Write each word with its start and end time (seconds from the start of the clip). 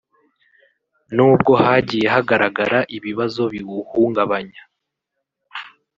n’ubwo 1.15 1.51
hagiye 1.63 2.07
hagaragara 2.15 2.79
ibibazo 2.97 3.41
biwuhungabanya 3.53 4.61